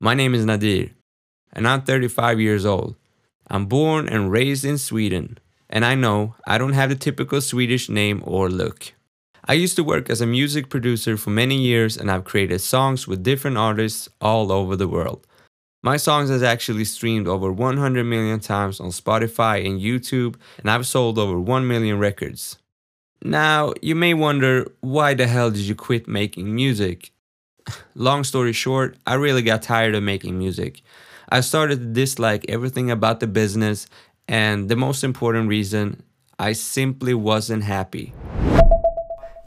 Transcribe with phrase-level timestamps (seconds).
[0.00, 0.90] My name is Nadir,
[1.52, 2.94] and I'm 35 years old.
[3.48, 7.88] I'm born and raised in Sweden, and I know I don't have the typical Swedish
[7.88, 8.92] name or look.
[9.44, 13.08] I used to work as a music producer for many years, and I've created songs
[13.08, 15.26] with different artists all over the world.
[15.82, 20.86] My songs has actually streamed over 100 million times on Spotify and YouTube, and I've
[20.86, 22.56] sold over 1 million records.
[23.20, 27.10] Now, you may wonder why the hell did you quit making music?
[27.94, 30.82] Long story short, I really got tired of making music.
[31.28, 33.86] I started to dislike everything about the business,
[34.26, 36.02] and the most important reason,
[36.38, 38.14] I simply wasn't happy.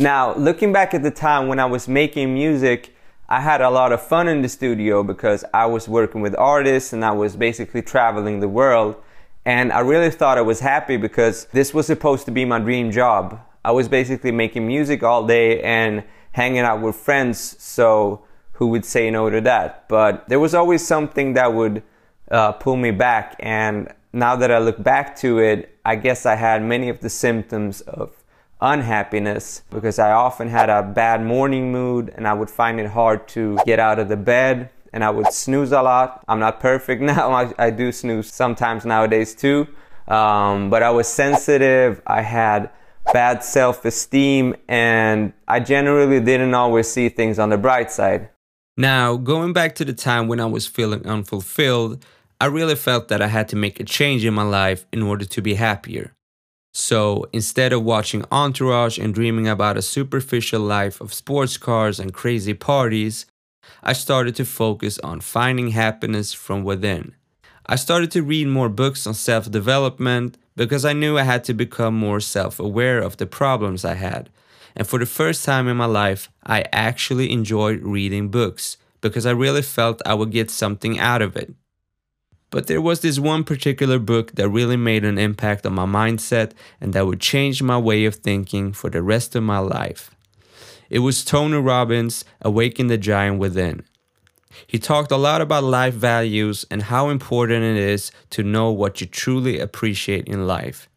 [0.00, 2.94] Now, looking back at the time when I was making music,
[3.28, 6.92] I had a lot of fun in the studio because I was working with artists
[6.92, 8.96] and I was basically traveling the world.
[9.44, 12.90] And I really thought I was happy because this was supposed to be my dream
[12.90, 13.40] job.
[13.64, 18.84] I was basically making music all day and hanging out with friends, so who would
[18.84, 19.88] say no to that?
[19.88, 21.82] But there was always something that would
[22.30, 26.34] uh, pull me back, and now that I look back to it, I guess I
[26.34, 28.20] had many of the symptoms of
[28.60, 33.26] unhappiness because I often had a bad morning mood and I would find it hard
[33.28, 36.22] to get out of the bed and I would snooze a lot.
[36.28, 39.66] I'm not perfect now, I, I do snooze sometimes nowadays too.
[40.08, 42.70] Um, but I was sensitive, I had
[43.12, 48.28] bad self esteem, and I generally didn't always see things on the bright side.
[48.76, 52.04] Now, going back to the time when I was feeling unfulfilled,
[52.40, 55.26] I really felt that I had to make a change in my life in order
[55.26, 56.14] to be happier.
[56.72, 62.14] So instead of watching Entourage and dreaming about a superficial life of sports cars and
[62.14, 63.26] crazy parties,
[63.82, 67.14] I started to focus on finding happiness from within.
[67.66, 71.54] I started to read more books on self development, because I knew I had to
[71.54, 74.28] become more self aware of the problems I had.
[74.76, 79.30] And for the first time in my life, I actually enjoyed reading books because I
[79.30, 81.54] really felt I would get something out of it.
[82.50, 86.52] But there was this one particular book that really made an impact on my mindset
[86.78, 90.10] and that would change my way of thinking for the rest of my life.
[90.90, 93.82] It was Tony Robbins' Awaken the Giant Within.
[94.66, 99.00] He talked a lot about life values and how important it is to know what
[99.00, 100.88] you truly appreciate in life.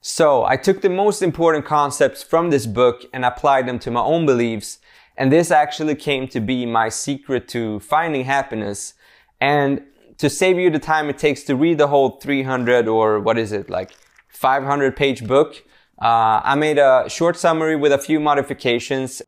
[0.00, 4.00] So, I took the most important concepts from this book and applied them to my
[4.00, 4.80] own beliefs,
[5.16, 8.94] and this actually came to be my secret to finding happiness.
[9.40, 9.82] And
[10.18, 13.52] to save you the time it takes to read the whole 300 or what is
[13.52, 13.92] it, like
[14.28, 15.62] 500 page book,
[16.00, 19.22] uh, I made a short summary with a few modifications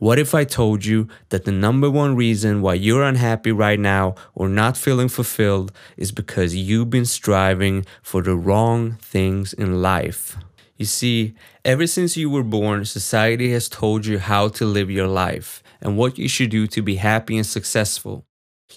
[0.00, 4.14] what if I told you that the number one reason why you're unhappy right now
[4.34, 10.38] or not feeling fulfilled is because you've been striving for the wrong things in life?
[10.78, 11.34] You see,
[11.66, 15.98] ever since you were born, society has told you how to live your life and
[15.98, 18.24] what you should do to be happy and successful.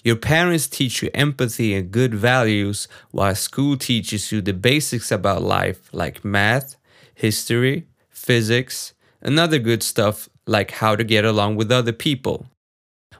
[0.02, 5.40] Your parents teach you empathy and good values, while school teaches you the basics about
[5.40, 6.76] life like math,
[7.14, 8.92] history, physics,
[9.22, 12.46] and other good stuff like how to get along with other people.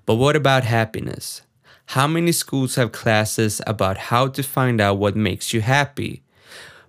[0.06, 1.42] But what about happiness?
[1.86, 6.22] How many schools have classes about how to find out what makes you happy?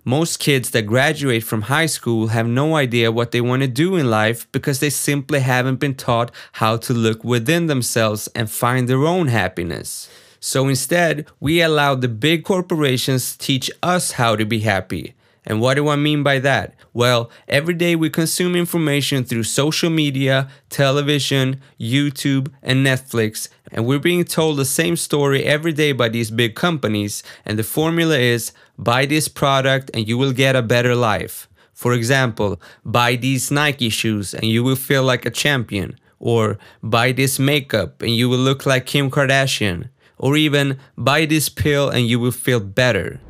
[0.04, 3.96] Most kids that graduate from high school have no idea what they want to do
[3.96, 8.88] in life because they simply haven't been taught how to look within themselves and find
[8.88, 10.08] their own happiness.
[10.38, 15.15] So instead, we allow the big corporations teach us how to be happy
[15.46, 16.74] and what do I mean by that?
[16.92, 23.98] Well, every day we consume information through social media, television, YouTube, and Netflix, and we're
[23.98, 27.22] being told the same story every day by these big companies.
[27.44, 31.48] And the formula is buy this product and you will get a better life.
[31.72, 35.98] For example, buy these Nike shoes and you will feel like a champion.
[36.18, 39.90] Or buy this makeup and you will look like Kim Kardashian.
[40.16, 43.20] Or even buy this pill and you will feel better.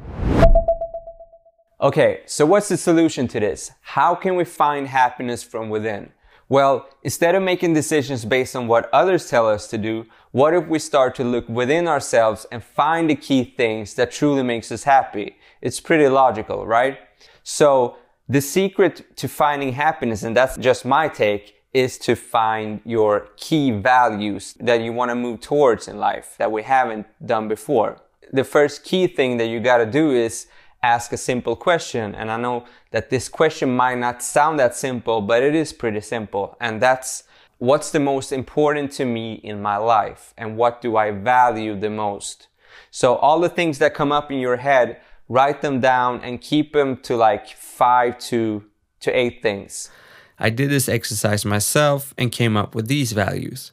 [1.79, 3.71] Okay, so what's the solution to this?
[3.83, 6.11] How can we find happiness from within?
[6.49, 10.67] Well, instead of making decisions based on what others tell us to do, what if
[10.69, 14.85] we start to look within ourselves and find the key things that truly makes us
[14.85, 15.37] happy?
[15.61, 16.99] It's pretty logical, right?
[17.43, 17.97] So
[18.27, 23.71] the secret to finding happiness, and that's just my take, is to find your key
[23.71, 28.01] values that you want to move towards in life that we haven't done before.
[28.33, 30.47] The first key thing that you got to do is
[30.95, 32.15] ask a simple question.
[32.15, 36.01] And I know that this question might not sound that simple, but it is pretty
[36.01, 36.57] simple.
[36.61, 37.25] And that's
[37.59, 40.35] what's the most important to me in my life?
[40.37, 42.49] And what do I value the most?
[42.91, 46.73] So all the things that come up in your head, write them down and keep
[46.73, 48.65] them to like five to,
[49.01, 49.91] to eight things.
[50.39, 53.73] I did this exercise myself and came up with these values.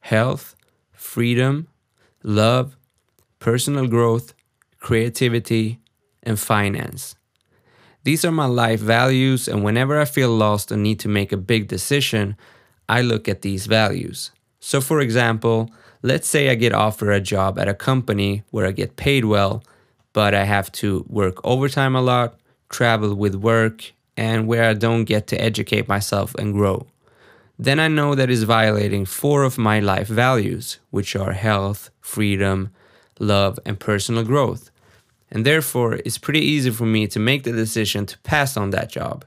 [0.00, 0.54] Health,
[0.92, 1.68] freedom,
[2.22, 2.76] love,
[3.38, 4.34] personal growth,
[4.78, 5.78] creativity,
[6.22, 7.14] and finance.
[8.02, 11.36] These are my life values, and whenever I feel lost and need to make a
[11.36, 12.36] big decision,
[12.88, 14.30] I look at these values.
[14.58, 15.70] So, for example,
[16.02, 19.62] let's say I get offered a job at a company where I get paid well,
[20.12, 22.38] but I have to work overtime a lot,
[22.70, 26.86] travel with work, and where I don't get to educate myself and grow.
[27.58, 32.70] Then I know that is violating four of my life values, which are health, freedom,
[33.18, 34.70] love, and personal growth
[35.30, 38.90] and therefore it's pretty easy for me to make the decision to pass on that
[38.90, 39.24] job.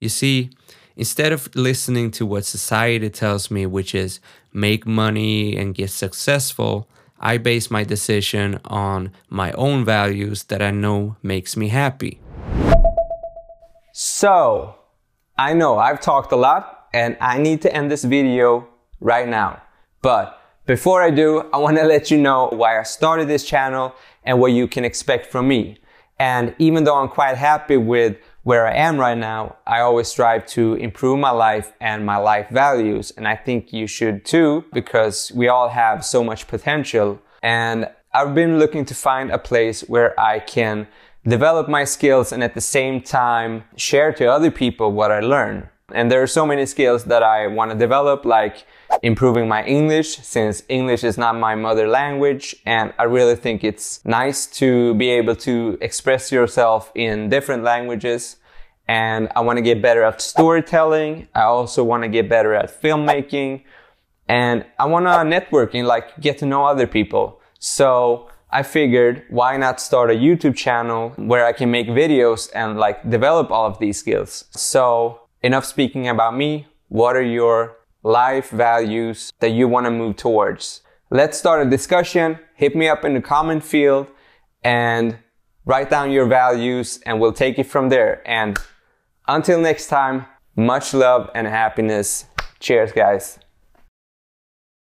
[0.00, 0.50] You see,
[0.96, 4.20] instead of listening to what society tells me, which is
[4.52, 6.88] make money and get successful,
[7.20, 12.20] I base my decision on my own values that I know makes me happy.
[13.92, 14.76] So,
[15.38, 18.68] I know I've talked a lot and I need to end this video
[19.00, 19.62] right now.
[20.02, 23.94] But before I do, I want to let you know why I started this channel
[24.24, 25.78] and what you can expect from me.
[26.18, 30.46] And even though I'm quite happy with where I am right now, I always strive
[30.48, 33.12] to improve my life and my life values.
[33.16, 37.20] And I think you should too, because we all have so much potential.
[37.42, 40.86] And I've been looking to find a place where I can
[41.26, 45.68] develop my skills and at the same time share to other people what I learn.
[45.92, 48.66] And there are so many skills that I want to develop, like
[49.04, 52.56] improving my English since English is not my mother language.
[52.64, 58.36] And I really think it's nice to be able to express yourself in different languages.
[58.88, 61.28] And I want to get better at storytelling.
[61.34, 63.64] I also want to get better at filmmaking.
[64.26, 67.42] And I want to network and like get to know other people.
[67.58, 72.78] So I figured why not start a YouTube channel where I can make videos and
[72.78, 74.46] like develop all of these skills.
[74.52, 76.68] So enough speaking about me.
[76.88, 80.82] What are your life values that you want to move towards.
[81.10, 82.38] Let's start a discussion.
[82.54, 84.06] Hit me up in the comment field
[84.62, 85.18] and
[85.64, 88.22] write down your values and we'll take it from there.
[88.26, 88.58] And
[89.26, 92.26] until next time, much love and happiness.
[92.60, 93.38] Cheers, guys.